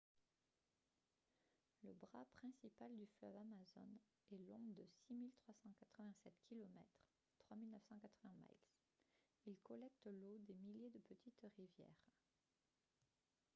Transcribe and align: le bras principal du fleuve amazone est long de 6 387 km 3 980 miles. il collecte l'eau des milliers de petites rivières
le 1.83 1.93
bras 1.93 2.25
principal 2.35 2.89
du 2.97 3.05
fleuve 3.05 3.35
amazone 3.37 3.99
est 4.31 4.39
long 4.49 4.63
de 4.75 4.83
6 5.07 5.31
387 5.43 6.33
km 6.49 6.83
3 7.37 7.55
980 7.57 8.09
miles. 8.31 8.57
il 9.45 9.57
collecte 9.57 10.07
l'eau 10.07 10.39
des 10.39 10.55
milliers 10.55 10.89
de 10.89 10.97
petites 10.97 11.45
rivières 11.55 12.09